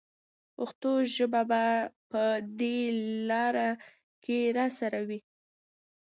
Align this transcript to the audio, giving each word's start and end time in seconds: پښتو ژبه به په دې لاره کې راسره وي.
پښتو 0.55 0.91
ژبه 1.15 1.41
به 1.49 1.63
په 2.11 2.23
دې 2.59 2.77
لاره 3.29 3.69
کې 4.23 4.39
راسره 4.57 4.99
وي. 5.07 5.19